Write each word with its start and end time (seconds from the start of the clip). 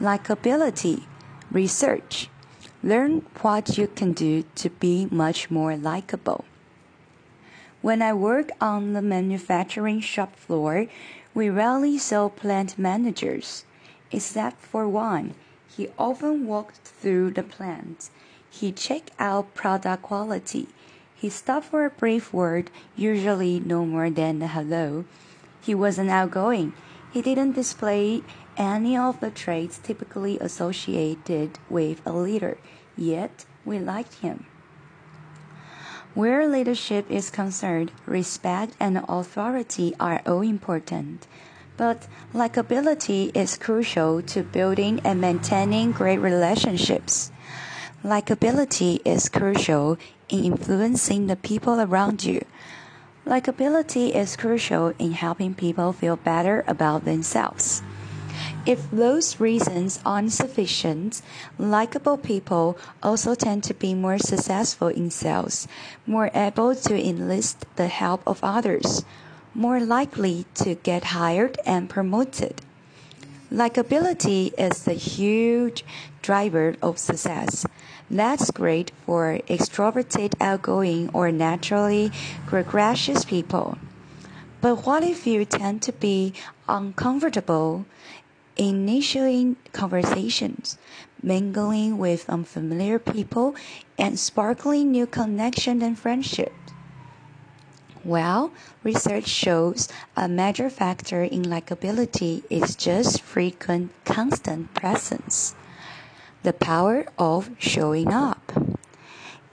Likability 0.00 1.04
Research 1.50 2.28
Learn 2.82 3.24
what 3.40 3.78
you 3.78 3.86
can 3.86 4.12
do 4.12 4.44
to 4.56 4.68
be 4.68 5.08
much 5.10 5.50
more 5.50 5.74
likable. 5.74 6.44
When 7.80 8.02
I 8.02 8.12
work 8.12 8.50
on 8.60 8.92
the 8.92 9.00
manufacturing 9.00 10.00
shop 10.00 10.36
floor, 10.36 10.88
we 11.32 11.48
rarely 11.48 11.96
saw 11.96 12.28
plant 12.28 12.78
managers, 12.78 13.64
except 14.12 14.60
for 14.60 14.86
one. 14.86 15.34
He 15.66 15.88
often 15.98 16.46
walked 16.46 16.76
through 16.76 17.30
the 17.30 17.42
plant. 17.42 18.10
He 18.50 18.72
checked 18.72 19.12
out 19.18 19.54
product 19.54 20.02
quality. 20.02 20.68
He 21.14 21.30
stopped 21.30 21.66
for 21.66 21.86
a 21.86 21.90
brief 21.90 22.34
word, 22.34 22.70
usually 22.96 23.60
no 23.60 23.86
more 23.86 24.10
than 24.10 24.42
a 24.42 24.48
hello. 24.48 25.06
He 25.62 25.74
wasn't 25.74 26.10
outgoing. 26.10 26.74
He 27.10 27.22
didn't 27.22 27.52
display 27.52 28.22
any 28.56 28.96
of 28.96 29.20
the 29.20 29.30
traits 29.30 29.78
typically 29.78 30.38
associated 30.38 31.58
with 31.68 32.00
a 32.06 32.12
leader, 32.12 32.58
yet 32.96 33.44
we 33.64 33.78
liked 33.78 34.14
him. 34.14 34.46
Where 36.14 36.48
leadership 36.48 37.10
is 37.10 37.28
concerned, 37.28 37.92
respect 38.06 38.74
and 38.80 39.04
authority 39.06 39.94
are 40.00 40.22
all 40.26 40.40
important. 40.40 41.26
But 41.76 42.08
likability 42.32 43.36
is 43.36 43.58
crucial 43.58 44.22
to 44.22 44.42
building 44.42 45.00
and 45.04 45.20
maintaining 45.20 45.92
great 45.92 46.18
relationships. 46.18 47.30
Likability 48.02 49.00
is 49.04 49.28
crucial 49.28 49.98
in 50.30 50.44
influencing 50.44 51.26
the 51.26 51.36
people 51.36 51.80
around 51.80 52.24
you. 52.24 52.40
Likability 53.26 54.14
is 54.14 54.36
crucial 54.36 54.94
in 54.98 55.12
helping 55.12 55.54
people 55.54 55.92
feel 55.92 56.16
better 56.16 56.64
about 56.66 57.04
themselves. 57.04 57.82
If 58.66 58.90
those 58.90 59.38
reasons 59.38 60.00
aren't 60.04 60.32
sufficient, 60.32 61.22
likable 61.56 62.16
people 62.16 62.76
also 63.00 63.36
tend 63.36 63.62
to 63.64 63.74
be 63.74 63.94
more 63.94 64.18
successful 64.18 64.88
in 64.88 65.10
sales, 65.10 65.68
more 66.04 66.32
able 66.34 66.74
to 66.74 66.94
enlist 66.98 67.64
the 67.76 67.86
help 67.86 68.22
of 68.26 68.42
others, 68.42 69.04
more 69.54 69.78
likely 69.78 70.46
to 70.56 70.74
get 70.74 71.14
hired 71.14 71.60
and 71.64 71.88
promoted. 71.88 72.60
Likability 73.52 74.52
is 74.58 74.82
the 74.82 74.94
huge 74.94 75.84
driver 76.20 76.74
of 76.82 76.98
success. 76.98 77.64
That's 78.10 78.50
great 78.50 78.90
for 79.06 79.38
extroverted, 79.48 80.34
outgoing, 80.40 81.10
or 81.14 81.30
naturally 81.30 82.10
gregarious 82.46 83.24
people. 83.24 83.78
But 84.60 84.84
what 84.84 85.04
if 85.04 85.24
you 85.24 85.44
tend 85.44 85.82
to 85.82 85.92
be 85.92 86.34
uncomfortable 86.68 87.86
initiating 88.56 89.56
conversations, 89.72 90.78
mingling 91.22 91.98
with 91.98 92.28
unfamiliar 92.28 92.98
people, 92.98 93.54
and 93.98 94.18
sparkling 94.18 94.90
new 94.90 95.06
connections 95.06 95.82
and 95.82 95.98
friendships. 95.98 96.52
Well, 98.04 98.52
research 98.84 99.26
shows 99.26 99.88
a 100.16 100.28
major 100.28 100.70
factor 100.70 101.24
in 101.24 101.42
likability 101.42 102.44
is 102.48 102.76
just 102.76 103.20
frequent, 103.20 103.90
constant 104.04 104.72
presence. 104.74 105.56
The 106.44 106.52
power 106.52 107.06
of 107.18 107.50
showing 107.58 108.12
up. 108.12 108.45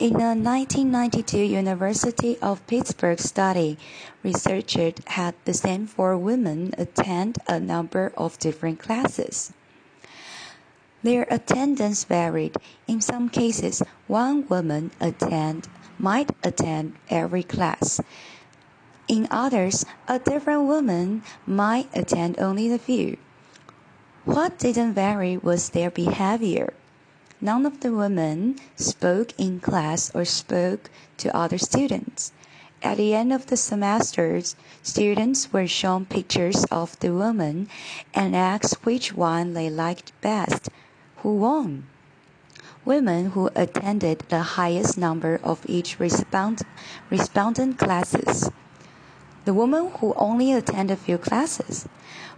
In 0.00 0.16
a 0.16 0.32
1992 0.32 1.36
University 1.36 2.38
of 2.40 2.66
Pittsburgh 2.66 3.20
study, 3.20 3.76
researchers 4.22 4.94
had 5.08 5.34
the 5.44 5.52
same 5.52 5.86
four 5.86 6.16
women 6.16 6.72
attend 6.78 7.36
a 7.46 7.60
number 7.60 8.10
of 8.16 8.38
different 8.38 8.78
classes. 8.78 9.52
Their 11.02 11.26
attendance 11.30 12.04
varied. 12.04 12.56
In 12.88 13.02
some 13.02 13.28
cases, 13.28 13.82
one 14.06 14.48
woman 14.48 14.90
attend 15.02 15.68
might 15.98 16.30
attend 16.42 16.96
every 17.10 17.42
class. 17.42 18.00
In 19.06 19.28
others, 19.30 19.84
a 20.08 20.18
different 20.18 20.62
woman 20.62 21.22
might 21.46 21.90
attend 21.92 22.40
only 22.40 22.72
a 22.72 22.78
few. 22.78 23.18
What 24.24 24.58
didn't 24.58 24.94
vary 24.94 25.36
was 25.36 25.68
their 25.68 25.90
behavior. 25.90 26.72
None 27.42 27.64
of 27.64 27.80
the 27.80 27.90
women 27.90 28.56
spoke 28.76 29.32
in 29.38 29.60
class 29.60 30.10
or 30.14 30.26
spoke 30.26 30.90
to 31.16 31.34
other 31.34 31.56
students. 31.56 32.32
At 32.82 32.98
the 32.98 33.14
end 33.14 33.32
of 33.32 33.46
the 33.46 33.56
semester, 33.56 34.42
students 34.82 35.50
were 35.50 35.66
shown 35.66 36.04
pictures 36.04 36.64
of 36.64 36.98
the 37.00 37.14
women 37.14 37.70
and 38.12 38.36
asked 38.36 38.84
which 38.84 39.14
one 39.14 39.54
they 39.54 39.70
liked 39.70 40.12
best. 40.20 40.68
Who 41.18 41.36
won? 41.36 41.86
Women 42.84 43.30
who 43.30 43.50
attended 43.56 44.20
the 44.28 44.60
highest 44.60 44.98
number 44.98 45.40
of 45.42 45.64
each 45.66 45.98
respond, 45.98 46.60
respondent 47.08 47.78
classes. 47.78 48.50
The 49.46 49.54
women 49.54 49.92
who 50.00 50.12
only 50.14 50.52
attended 50.52 50.98
a 50.98 51.00
few 51.00 51.16
classes, 51.16 51.88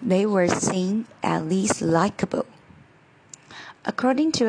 they 0.00 0.24
were 0.24 0.48
seen 0.48 1.06
at 1.22 1.44
least 1.44 1.82
likable. 1.82 2.46
According 3.88 4.32
to 4.32 4.46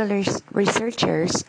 researchers, 0.52 1.46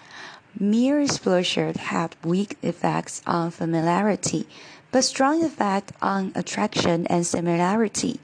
mere 0.60 1.00
exposure 1.00 1.72
had 1.72 2.16
weak 2.22 2.58
effects 2.62 3.22
on 3.26 3.50
familiarity, 3.50 4.46
but 4.92 5.04
strong 5.04 5.42
effect 5.42 5.92
on 6.02 6.32
attraction 6.34 7.06
and 7.06 7.26
similarity. 7.26 8.20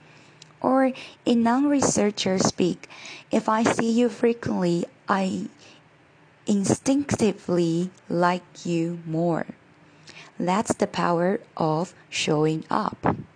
Or, 0.60 0.92
in 1.24 1.42
non-researcher 1.42 2.38
speak, 2.38 2.88
if 3.30 3.48
I 3.48 3.62
see 3.62 3.90
you 3.90 4.10
frequently, 4.10 4.84
I 5.08 5.48
instinctively 6.46 7.90
like 8.08 8.66
you 8.66 9.00
more. 9.06 9.46
That's 10.38 10.74
the 10.74 10.86
power 10.86 11.40
of 11.56 11.94
showing 12.10 12.64
up. 12.70 13.16